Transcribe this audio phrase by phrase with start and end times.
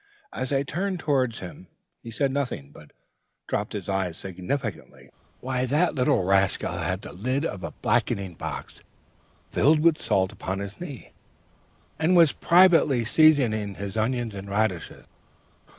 [0.33, 1.67] As I turned towards him,
[2.01, 2.89] he said nothing, but
[3.45, 5.11] dropped his eyes significantly.
[5.43, 8.81] The little rascal had the lid of a blacking box,
[9.51, 11.11] filled with salt, upon his knee,
[11.99, 15.05] and was privately seasoning his onions and radishes.